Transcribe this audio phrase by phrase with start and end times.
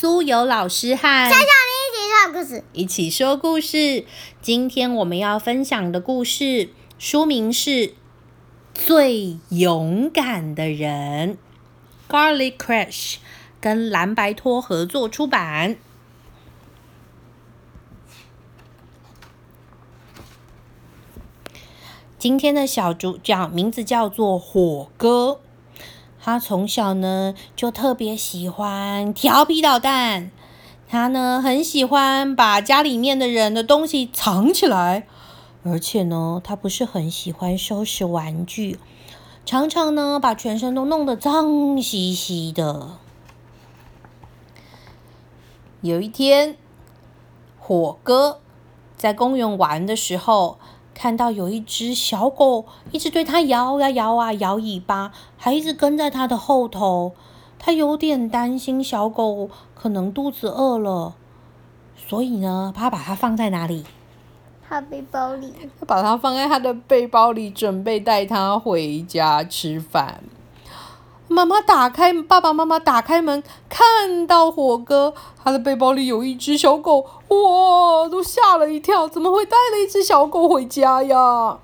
[0.00, 1.44] 苏有老师和小小林
[1.90, 4.04] 一起说故事，一起说故事。
[4.40, 6.68] 今天我们要分享的故事
[7.00, 7.70] 书名是
[8.72, 11.36] 《最勇敢的人》
[12.12, 13.16] ，Garlic Crash
[13.60, 15.76] 跟蓝白托合作出版。
[22.16, 25.40] 今天的小主角名字叫做火哥，
[26.20, 30.30] 他从小呢就特别喜欢调皮捣蛋，
[30.88, 35.06] 他呢很喜欢把家里面的人的东西藏起来，
[35.62, 38.78] 而且呢他不是很喜欢收拾玩具，
[39.46, 42.98] 常常呢把全身都弄得脏兮兮的。
[45.80, 46.56] 有一天，
[47.58, 48.40] 火哥
[48.96, 50.58] 在公园玩的时候。
[51.00, 57.12] 看到有一只小狗一直对它摇呀摇啊摇尾巴，还一直跟在它的后头。
[57.56, 61.14] 他有点担心小狗可能肚子饿了，
[61.96, 63.84] 所以呢，他把它放在哪里？
[64.68, 65.52] 他背包里。
[65.78, 70.24] 他把它放在他的背包里，准备带它回家吃饭。
[71.38, 81.58] 妈妈打开，爸爸妈妈打开门，看到火哥，他的背包里有一只小狗，哇，都吓了一跳，怎么会带了一只小狗回家呀？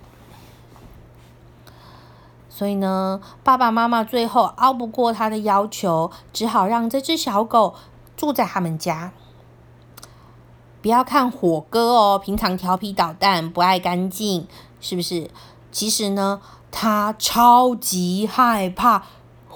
[2.49, 7.75] 所以呢，爸爸妈妈最后拗不过他的要求，只好让这只小狗
[8.17, 9.11] 住在他们家。
[10.81, 14.47] 不要看火哥哦，平常调皮捣蛋，不爱干净，
[14.81, 15.29] 是不是？
[15.73, 19.03] 其实呢，他超级害怕。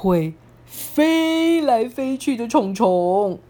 [0.00, 0.32] 会
[0.64, 3.40] 飞来飞去的虫虫，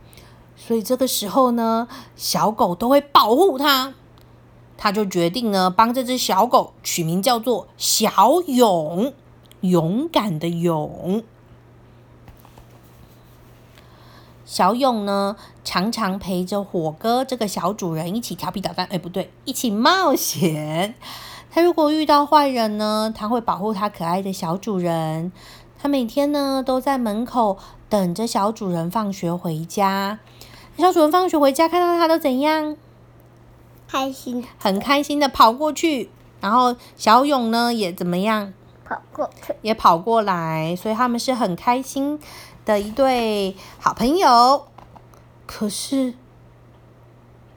[0.57, 3.93] 所以这个时候呢，小狗都会保护它。
[4.79, 9.13] 他就决定呢，帮这只小狗取名叫做小勇，
[9.61, 11.23] 勇敢的勇。
[14.47, 18.87] 小勇呢，常常陪着火哥这个小主人一起调皮捣蛋。
[18.91, 20.95] 哎，不对，一起冒险。
[21.51, 25.33] 他如果遇到坏人呢，他会保护他可爱的小主人。
[25.81, 27.57] 他每天呢都在门口
[27.89, 30.19] 等着小主人放学回家。
[30.77, 32.77] 小主人放学回家，看到他都怎样？
[33.89, 36.11] 开心，很开心的跑过去。
[36.41, 38.53] 然后小勇呢也怎么样？
[38.85, 40.77] 跑过去，也跑过来。
[40.77, 42.21] 所以他们是很开心
[42.65, 44.67] 的一对好朋友。
[45.47, 46.15] 可是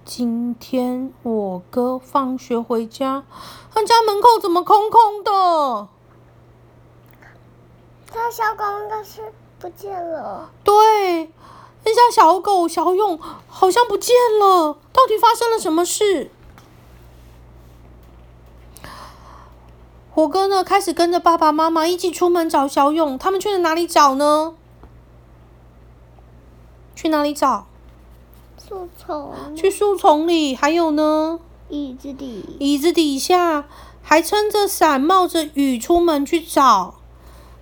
[0.06, 3.24] 今天我哥放学回家，
[3.74, 5.88] 他家门口怎么空空的？
[8.14, 10.50] 他小狗应该是不见了。
[10.64, 11.32] 对，
[11.84, 16.30] 那家小狗小勇好像不见了，到底发生了什么事？
[20.14, 20.62] 火哥呢？
[20.62, 24.56] 开始跟着爸爸妈妈一起出门找小勇，他们去了哪里找呢？
[26.94, 27.66] 去哪里找？
[28.68, 29.34] 树丛。
[29.56, 31.40] 去树丛里，还有呢？
[31.70, 32.58] 椅子底。
[32.60, 33.66] 椅子底下，
[34.04, 36.96] 还撑着伞，冒着雨出门去找。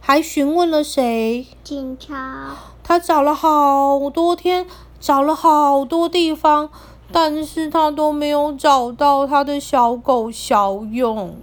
[0.01, 1.47] 还询问了谁？
[1.63, 2.55] 警察。
[2.83, 4.65] 他找了好多天，
[4.99, 6.69] 找了好多地方，
[7.11, 11.35] 但是他都没有找到他的小狗小勇。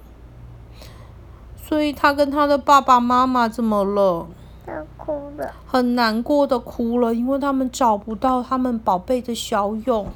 [1.56, 4.26] 所以他跟他的爸爸妈妈怎么了？
[4.64, 5.52] 他哭了。
[5.64, 10.08] 很难过的哭了，因为他们找不到他们宝贝的小勇。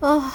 [0.00, 0.32] 啊！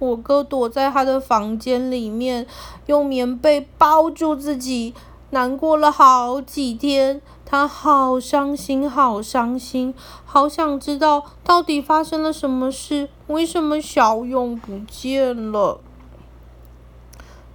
[0.00, 2.46] 我哥躲在他的房间里面，
[2.86, 4.92] 用棉被包住自己。
[5.34, 9.92] 难过了好几天，他好伤心，好伤心，
[10.24, 15.80] 好想知道到底发生了什么事，为什么小勇不见了？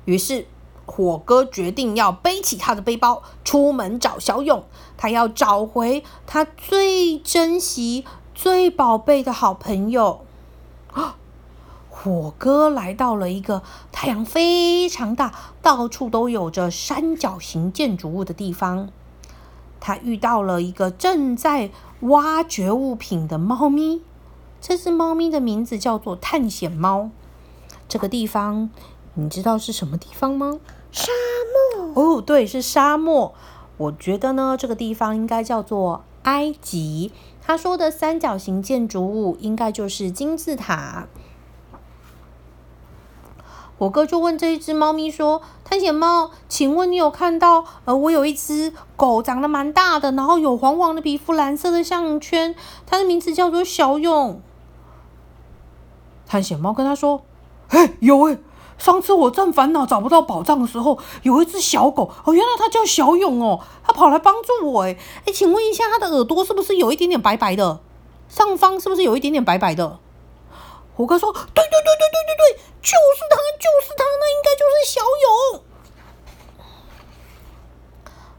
[0.03, 0.45] 于是，
[0.85, 4.66] 火哥决定要背起他的背包，出门找小勇。
[4.97, 8.03] 他要找回他最珍惜、
[8.35, 10.25] 最宝贝的好朋友。
[12.02, 13.62] 火哥来到了一个
[13.92, 18.90] 太阳非常大、到处都有着三角形建筑物的地方。
[19.82, 21.72] 他遇到了一个正在
[22.02, 24.02] 挖掘物品的猫咪。
[24.62, 27.09] 这只猫咪的名字叫做探险猫。
[27.90, 28.70] 这个地方
[29.16, 30.62] 你知道是什么地方吗？
[30.94, 31.12] 沙
[31.76, 31.91] 漠。
[32.02, 33.34] 哦，对，是沙漠。
[33.76, 37.12] 我觉得呢，这个地方应该叫做埃及。
[37.41, 41.08] 他说的三角形建筑物应该就是金字塔。
[43.79, 47.64] 火哥就问这一只猫咪说：“探险猫，请问你有看到？
[47.85, 52.53] 呃，我有一只狗，长得蛮大的，然后有黄黄的皮肤，蓝色的项圈，
[52.85, 54.41] 它的名字叫做小勇。”
[56.28, 57.22] 探险猫跟他说
[57.72, 58.40] ：“嘿，有诶，
[58.78, 67.79] 上次我正烦恼找不到宝藏的时候，有一只小狗哦，原来它叫小勇哦，它跑来帮助我哎哎，请问一下，它的耳朵是不是有一点点白白的？
[68.28, 69.99] 上方是不是有一点点白白的？
[70.97, 71.64] 我哥说：对对对
[71.96, 75.64] 对对对对，就是他，就是他，那应该就是小勇。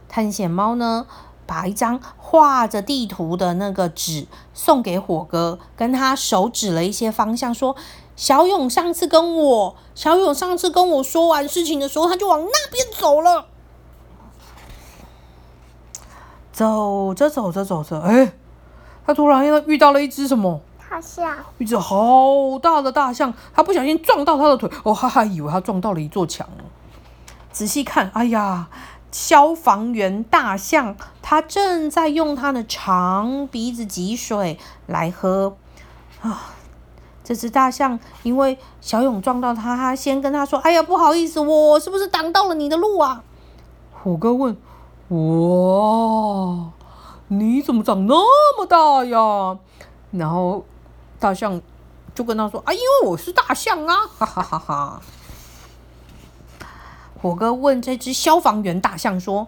[0.08, 1.06] 探险猫呢，
[1.46, 7.76] 把一张画着地图的那个纸送给火哥，跟他手指了一些方向，说。
[8.16, 13.46] 小勇上次跟我，小勇上次跟我说完事情的时候，他就往那边走了。
[16.52, 18.34] 走着走着走着，哎，
[19.06, 20.60] 他突然又遇到了一只什么？
[20.90, 21.36] 大象。
[21.58, 26.48] 一只好大的大象，他不小心撞到他的腿，哦，哈哈以为他撞到了一座墙。
[27.52, 28.68] 仔细看，哎呀，
[29.12, 35.56] 消防员大象，他正在用他的长鼻子挤水来喝
[36.22, 36.54] 啊。
[37.22, 43.22] 这只大象因为小勇撞到它，它先跟他说：“哎呀，不好意思，我是不是挡到了你的路啊？”
[44.02, 44.56] 虎哥问
[45.10, 46.72] ：“哇，
[47.28, 48.16] 你怎么长那
[48.58, 49.56] 么大呀？”
[50.10, 50.64] 然后
[51.20, 51.60] 大象
[52.12, 55.00] 就跟他说：“啊，因为我是大象啊！” 哈哈哈哈。
[57.20, 59.46] 虎哥问这只消防员大象说。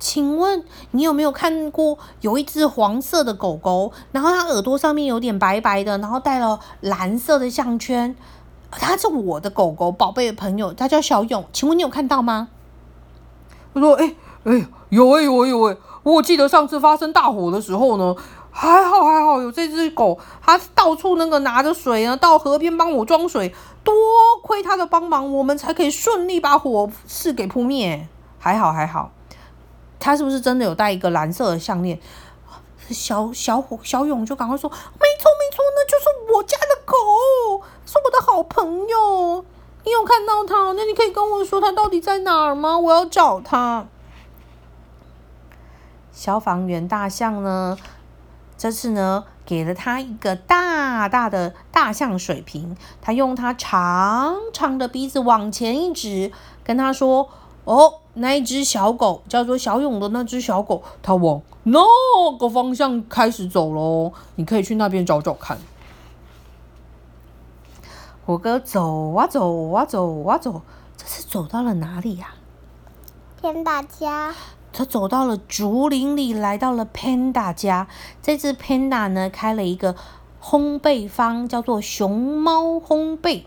[0.00, 8.14] 请问你有没有看过有一只黄色的狗狗，然后它耳朵上面有点白白的，然后戴了蓝色的项圈？
[8.70, 11.42] 它是我的狗狗，宝贝的朋友，它叫小勇。
[11.54, 12.48] 请问你有看到吗？
[13.72, 15.76] 他说：“哎哎，有哎有哎有哎！
[16.02, 18.14] 我记得上次发生大火的时候呢，
[18.56, 23.52] 还好还好有这只狗，它到处那个拿着水呢，到河边帮我装水。
[23.82, 23.92] 多
[24.42, 28.06] 亏它的帮忙，我们才可以顺利把火势给扑灭。
[28.38, 29.10] 还好还好。”
[29.98, 31.98] 它是不是真的有戴一个蓝色的项链？
[32.90, 36.94] 小小虎小勇就赶快说：“没错没错，那就是我家的狗，
[37.84, 39.44] 是我的好朋友。
[39.84, 40.72] 你有看到它？
[40.72, 42.78] 那你可以跟我说它到底在哪儿吗？
[42.78, 43.86] 我要找它。”
[46.12, 47.76] 消防员大象呢？
[48.56, 57.28] 这次呢，给了他一个大大的大象水瓶，他用他长长的鼻子往前一指，跟他说
[57.64, 61.80] ：“哦。”那一只小狗叫做小勇的那只小狗，它往那
[62.38, 64.12] 个方向开始走喽。
[64.36, 65.58] 你可以去那边找找看。
[68.24, 70.62] 火哥走啊走啊走啊走，
[70.96, 72.34] 这是走到了哪里呀
[73.42, 74.32] ？Panda 家。
[74.74, 77.86] 他走到了竹林里，来到了 Panda 家。
[78.20, 79.94] 这只 Panda 呢，开了一个
[80.42, 83.44] 烘焙坊，叫做熊猫烘焙。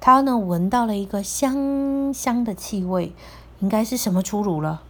[0.00, 3.12] 他呢，闻到了一个香香的气味。
[3.60, 4.82] 应该是什么出炉了？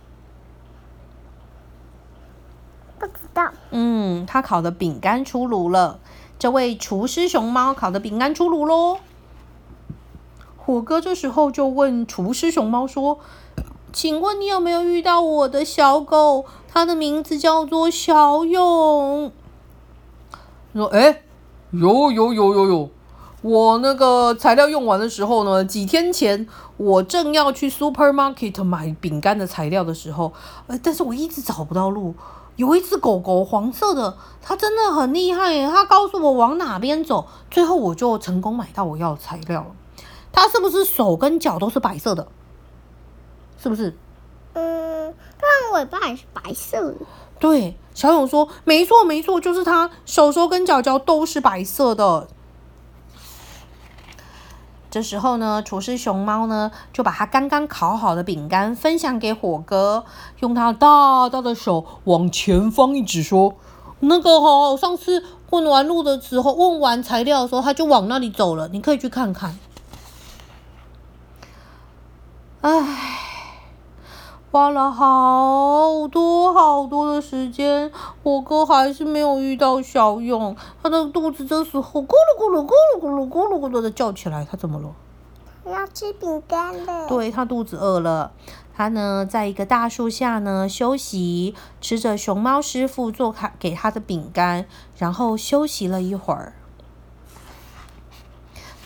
[2.98, 3.52] 不知道。
[3.70, 5.98] 嗯，他烤的饼干出炉了。
[6.38, 8.98] 这位厨师熊猫烤的饼干出炉喽。
[10.56, 13.18] 火哥这时候就问厨师熊猫说
[13.92, 16.46] ：“请问你有没有遇到我的小狗？
[16.72, 19.30] 它的名字叫做小勇。”
[20.74, 21.22] 说：“哎，
[21.70, 22.90] 有有有有有。”
[23.42, 26.46] 我那个材料用完的时候呢，几天前
[26.76, 30.32] 我正要去 supermarket 买饼干的材料的时候，
[30.68, 32.14] 呃，但是我一直找不到路。
[32.56, 39.68] 有一只狗狗，黄色的，它真的很厉害耶，它告诉我往哪边走，最后我就成功买到我要的材料了。
[40.30, 42.28] 它是不是手跟脚都是白色的？
[43.62, 43.96] 是不是？
[44.54, 46.96] 嗯，但尾巴也是白色的。
[47.38, 52.26] 对，小勇说没错没错，就是它手手跟脚脚都是白色的。
[54.90, 60.04] 这时候呢，厨师熊猫呢就把它刚刚烤好的饼干分享给火哥，
[60.40, 63.54] 用它大大的手往前方一指，说
[64.00, 69.58] ：“那个哈，上次问完路的时候，问完材料的时候，他就往那里走了，你可以去看看。”
[72.60, 73.21] 唉。
[74.52, 77.90] 花了好多好多的时间，
[78.22, 80.54] 我哥还是没有遇到小勇。
[80.82, 84.92] 他的肚子这时候咕噜咕噜咕噜咕噜咕噜咕噜的叫起来，他怎么了？
[85.64, 87.08] 要吃饼干了。
[87.08, 88.32] 对他肚子饿了，
[88.76, 94.66] 他呢在一个大树下呢休息，吃着熊猫师傅做他给他的饼干，
[94.98, 96.52] 然后休息了一会儿。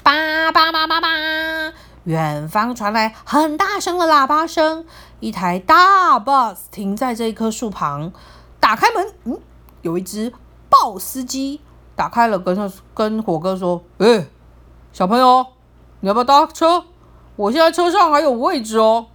[0.04, 1.08] 叭叭叭叭叭。
[2.06, 4.86] 远方传来很大声的喇叭声，
[5.18, 8.12] 一台大 bus 停在这一棵树旁。
[8.60, 9.40] 打开门，嗯，
[9.82, 10.32] 有一只
[10.70, 11.60] 豹司机
[11.96, 14.28] 打开了，跟他跟火哥说：“哎，
[14.92, 15.46] 小朋友，
[15.98, 16.84] 你要不要搭车？
[17.34, 19.06] 我现在车上还有位置哦。”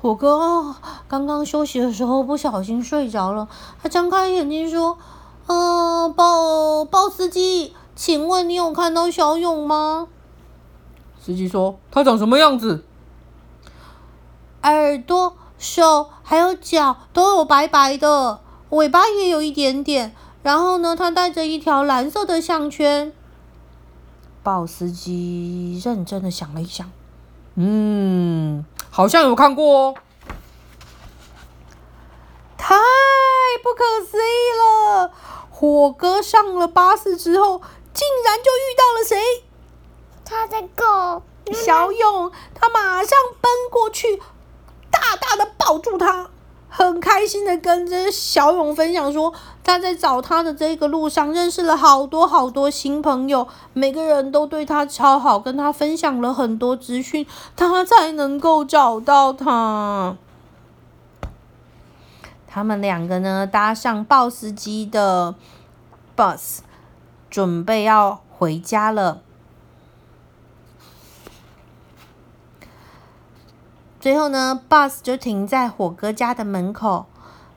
[0.00, 0.76] 火哥
[1.08, 3.48] 刚刚休息的时候不小心睡着了，
[3.82, 4.98] 他张开眼睛说
[5.48, 10.06] ：“嗯，豹豹司机，请问你有看到小勇吗？”
[11.26, 12.84] 司机说：“它长什么样子？”
[14.62, 18.38] 耳朵、手还有脚都有白白的，
[18.70, 20.14] 尾巴也有一点点。
[20.44, 23.12] 然后呢，它带着一条蓝色的项圈。
[24.44, 26.88] 鲍司机认真的想了一想，
[27.56, 29.94] 嗯，好像有看过哦。
[32.56, 32.76] 太
[33.64, 35.10] 不可思议了！
[35.50, 37.60] 火哥上了巴士之后，
[37.92, 39.45] 竟然就遇到了谁？
[40.28, 41.22] 他的狗
[41.54, 44.20] 小勇，他马上奔过去，
[44.90, 46.28] 大大的抱住他，
[46.68, 60.16] 很开心的跟这小勇分享说，他在找他的这个路上认识了好多好多新朋友，每个人都对他超好，跟他分享了很多资讯，他才能够找到他。
[62.48, 65.36] 他们两个呢，搭上鲍司机的
[66.16, 66.58] bus，
[67.30, 69.20] 准备要回家了。
[74.06, 77.06] 最后呢，boss 就停在火哥家的门口。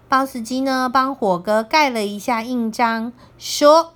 [0.10, 3.94] boss 机呢，帮火哥盖了一下印章，说：“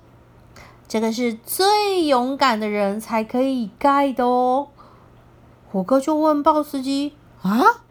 [0.88, 4.67] 这个是最勇敢的人才可以盖的哦。”
[5.72, 7.81] 火哥就问 boss 机：“啊，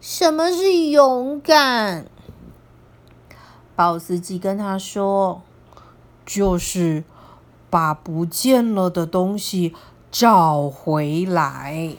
[0.00, 2.06] 什么是勇敢？”
[3.76, 5.42] 鲍司机跟他说
[6.24, 7.04] ：“就是
[7.68, 9.74] 把不见了的东西
[10.10, 11.96] 找回来。”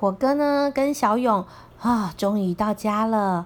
[0.00, 1.44] 火哥呢，跟小勇
[1.78, 3.44] 啊，终于到家了。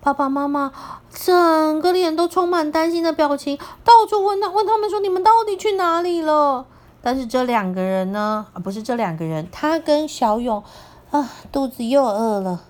[0.00, 0.70] 爸爸妈妈
[1.10, 6.64] 整个脸都充满担心的表情，到处问他，问他们说：“你们到底去哪里了？”
[7.02, 10.62] 但是这两个人呢，啊，不是这两个人，他跟小勇
[11.10, 12.62] 啊，肚子又饿了。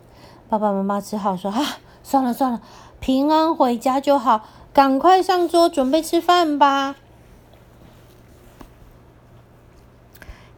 [0.49, 1.61] 爸爸妈妈只好说：“啊。”
[2.03, 2.63] 算了算了，
[2.99, 4.41] 平安回家就好，
[4.73, 6.97] 赶快上桌准备吃饭吧。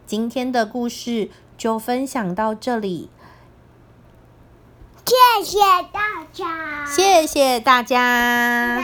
[0.06, 1.30] 今天的故事
[1.60, 3.10] 就分享到这里，
[5.04, 5.58] 谢谢
[5.92, 8.82] 大家，谢谢大家。